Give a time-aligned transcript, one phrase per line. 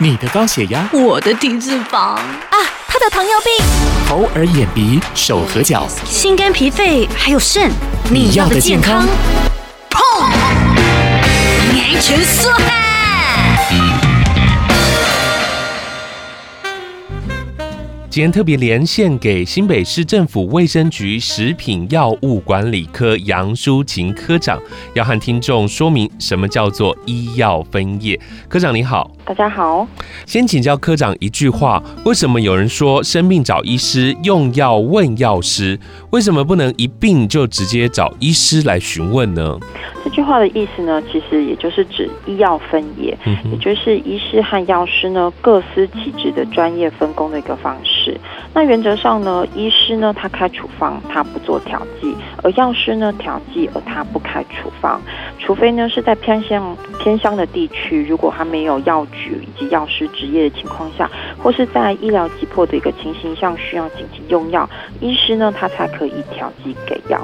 [0.00, 2.14] 你的高血压，我的低脂肪。
[2.14, 2.56] 啊，
[2.86, 3.66] 他的糖尿病，
[4.06, 7.68] 头耳眼鼻手和脚，心肝脾肺还有肾，
[8.08, 9.04] 你要的健康，
[9.90, 10.30] 砰，
[11.72, 12.78] 年全说汉。
[18.10, 24.60] 今天特别连线给新北市政府卫生局食品药物管理科杨淑琴科长，
[24.94, 28.18] 要和听众说明什么叫做医药分业。
[28.48, 29.86] 科长你好，大家好。
[30.24, 35.78] 先请教科长一句话：为什么有人说生病找医师，用药问药师？
[36.08, 39.58] 为什么不能一病就直接找医师来询问呢？
[40.02, 43.14] 这句话的意思呢，其实也就是指医药分业，
[43.52, 48.18] 也就是医师和药师呢各司其职的专业分工的一个方式。
[48.54, 54.98] 那原则上呢，医师呢他开处方，他不做调剂；而药师呢调剂，而他不开处方。
[55.38, 61.10] 除非呢是在偏向偏乡的地区，如果他没有药局以及药师执业的情况下，
[61.42, 64.68] 或是在医疗急迫的一个情形下需要紧急用药，
[65.00, 67.20] 医师呢他才可以调剂给药。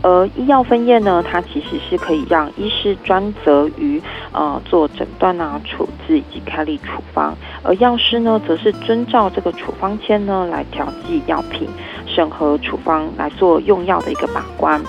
[0.00, 4.00] 而医药分业呢，它其实是可以让医师专责于
[4.32, 11.68] 呃做诊断啊、处置以及开立处方，而药师呢，则是遵照这个处方签呢来调剂药品、
[12.06, 14.80] 审核处方来做用药的一个把关，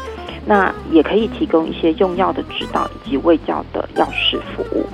[0.45, 4.85] 那也可以提供一些用药的指导以及卫教的药师服务。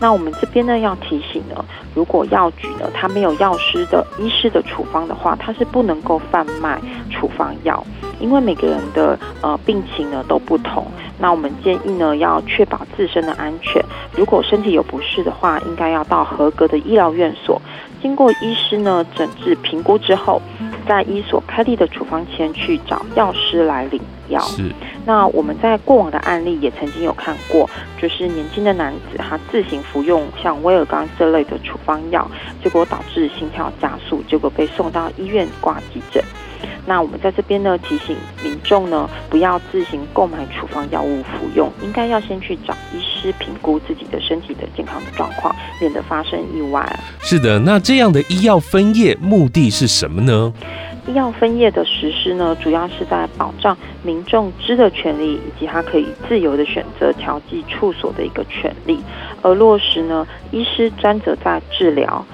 [0.00, 7.84] 那我们这边呢要提醒呢，如果药局呢它没有药师的医师的处方的话，它是不能够贩卖处方药。
[8.20, 10.86] 因为每个人的呃病情呢都不同，
[11.18, 13.84] 那我们建议呢要确保自身的安全。
[14.16, 17.60] 如果身体有不适的话，应该要到合格的医疗院所，
[18.02, 20.40] 经过医师呢诊治评估之后，
[20.86, 24.40] 在医所开立的处方前去找药师来领药。
[24.40, 24.70] 是。
[25.06, 27.68] 那我们在过往的案例也曾经有看过，
[28.00, 32.30] 就是年轻的男子他自行服用像威尔刚这类的处方药，
[32.62, 36.22] 结果导致心跳加速，结果被送到医院挂急诊。
[36.86, 46.84] 那我们在这边呢，提醒民众呢，不要自行购买处方药物服用，应该要先去找医师评估自己的身体的健康的状况，免得发生意外。
[47.20, 50.52] 是的，那这样的医药分业目的是什么呢？
[51.06, 58.98] 医药分业的实施呢，主要是在保障民众知的权利，以及他可以自由的选择调剂处所的一个权利，
[59.42, 62.24] 而落实呢，医师专责在治疗，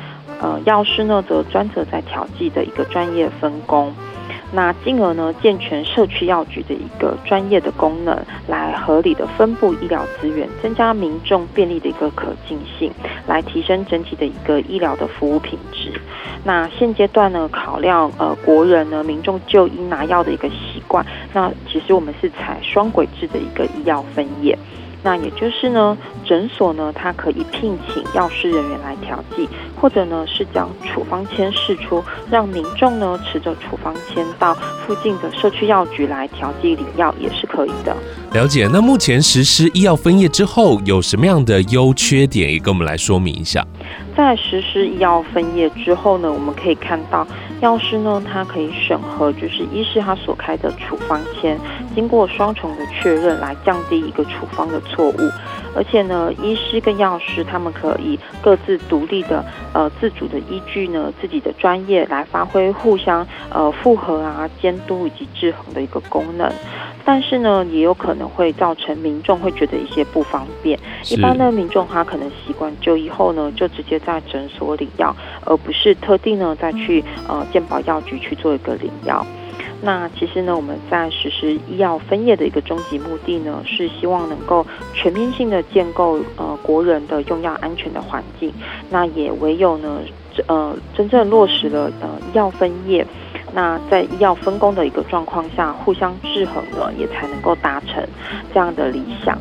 [0.40, 3.92] 呃，药师呢则专责在调剂的一个专业分工。
[4.52, 8.16] 那进而呢，健全社区药局的一个专业的功能，
[8.46, 12.92] 来合理的分布医疗资源，增加民众便利的一个可近性，
[13.26, 15.92] 来提升整体的一个医疗的服务品质。
[16.44, 24.56] 那现阶段呢，考量呃国人呢民众就医拿药的一个习惯，那其实我们是采双轨制的一个医药分业。
[25.06, 29.48] 那也就是呢，诊所呢，它可以聘请药师人员来调剂，
[29.80, 34.52] 或者呢是将处方签释出，让民众呢持着处方签到
[34.84, 37.96] 附近的社区药局来调剂领药，也是可以的。
[38.32, 38.68] 了解。
[38.72, 43.64] 那目前实施医药分业之后，有什么样的优缺点，也跟我们来说明一下。
[44.16, 47.26] 在实施医药分业之后呢，我们可以看到。
[47.62, 51.58] 药师呢，他可以审核，就是医师他所开的处方签，
[51.94, 55.16] 经过双重的确认，来降低一个处方的错误。
[55.74, 66.50] 而且呢，医师跟药师他们可以各自独立的，呃，自主的依据呢自己的专业来发挥互相呃复合啊、监督以及制衡的一个功能。
[67.08, 70.76] 但是呢，也有可能会造成民众会觉得一些不方便。
[71.08, 75.14] 一般的民众他可能习惯就医后呢，就直接在诊所领药，
[75.44, 79.24] 而不是特地呢再去呃健保药局去做一个领药。
[79.82, 88.52] 那其实呢，我们在实施医药分业的一个终极目的呢，是希望能够全面性的建构呃国人的用药安全的环境。
[88.90, 90.00] 那也唯有呢，
[90.48, 93.06] 呃真正落实了呃医药分业。
[93.56, 98.06] 那在医药分工的一个状况下，互相制衡了，也才能够达成
[98.52, 99.38] 这样的理想。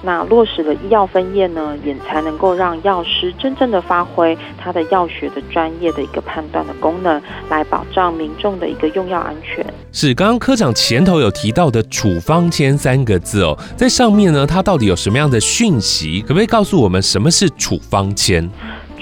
[0.00, 9.66] 那落实了医药分业呢，也才能够让药师真正的发挥他的药学的专业的一个判断的功能，来保障民众的一个用药安全。
[9.90, 16.20] 是刚刚科长前头有提到的处方签三个字哦，在上面呢，它到底有什么样的讯息？
[16.20, 18.48] 可不可以告诉我们什么是处方签？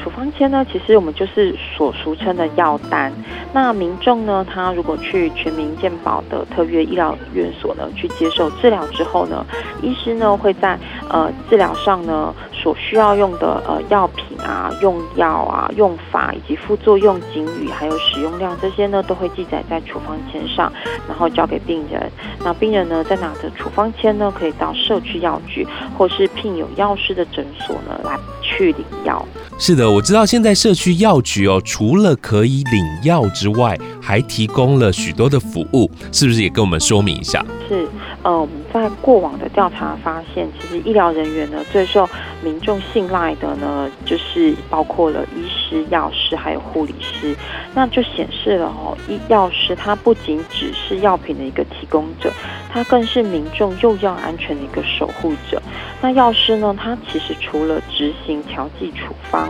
[0.06, 3.12] 处方签呢，其实我们就是所俗称的药单。
[3.52, 9.44] 那民众呢，他如果去全民健保的特约医疗院所呢，去接受治疗之后呢，
[9.82, 10.78] 医师呢会在
[11.10, 20.72] 呃治疗上呢所需要用的呃药品啊、用药啊、用法以及副作用警语，还有使用量这些呢，都会记载在处方签上，
[21.08, 22.08] 然后交给病人。
[22.44, 25.66] 那病人呢，在拿着处方签呢，可以到社区药局
[25.98, 29.26] 或是聘有药师的诊所呢来去领药。
[29.58, 37.44] 是的，我知道现在社区药局哦，除了可以领药之外，还提供了许多的服务，是不是也跟我们说明一下？
[37.66, 37.88] 是，
[38.22, 42.06] 呃，我们在过往的调查发现，其实医疗人员呢最受
[42.44, 47.34] 民众信赖的呢，就是包括了医师、药师还有护理师，
[47.74, 52.32] 那就显示了哦，医药师他不仅只是药品的一个提供者，
[52.72, 55.60] 他更是民众用药安全的一个守护者。
[56.00, 59.48] 那药师呢，他其实除了执行调剂处方、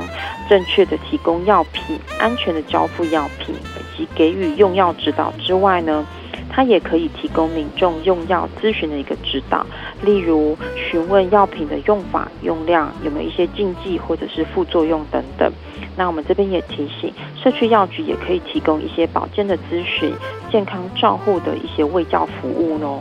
[0.48, 6.06] 正确的提供药品、安全的交付药品以及给予用药指导之外呢，
[6.48, 9.66] 他也可以提供民众用药咨询的一个指导，
[10.02, 15.52] 例如询问药品的用法、用量有没有一些禁忌或者是副作用等等。
[15.96, 17.12] 那我们这边也提醒，
[17.42, 20.12] 社区药局也可以提供一些保健的咨询、
[20.52, 23.00] 健康照护的一些卫教服务哦。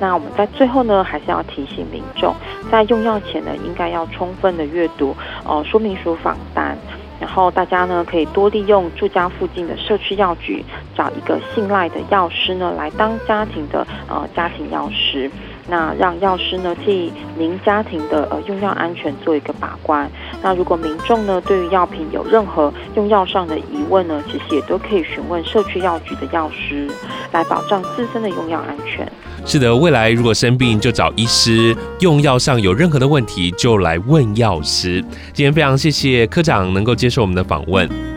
[0.00, 2.34] 那我们在最后呢，还是要提醒民众，
[2.70, 6.78] 在用药前呢，应该要充分的阅读呃说明书访单，
[7.20, 10.64] 然后大家呢可以多利用住家附近的社区药局，
[10.96, 15.30] 找一个信赖的药师呢来当家庭的呃家庭药师。
[15.68, 20.10] 那让药师呢替您家庭的呃用药安全做一个把关。
[20.42, 26.88] 那如果民众呢对于药品有任何用药上的疑问呢，其实也都可以询问社区药局的药师，
[27.32, 29.10] 来保障自身的用药安全。
[29.44, 35.02] 是的，未来如果生病就找医师，用药上有任何的问题就来问药师。
[35.32, 38.07] 今天非常谢谢科长能够接受我们的访问。